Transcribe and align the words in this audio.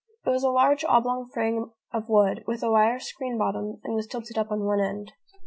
It 0.25 0.31
was 0.31 0.41
a 0.41 0.49
large 0.49 0.83
oblong 0.85 1.27
frame 1.27 1.73
of 1.93 2.09
wood, 2.09 2.43
with 2.47 2.63
a 2.63 2.71
wire 2.71 2.97
screen 2.99 3.37
bottom, 3.37 3.79
and 3.83 3.93
was 3.93 4.07
tilted 4.07 4.35
up 4.35 4.51
on 4.51 4.61
one 4.65 4.79
end. 4.81 5.11